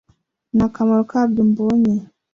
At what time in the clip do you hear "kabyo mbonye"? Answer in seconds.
1.11-1.95